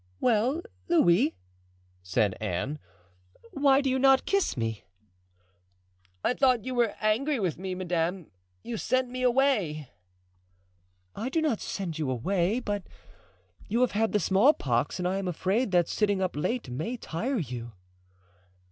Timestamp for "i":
6.23-6.33, 11.15-11.29, 15.07-15.19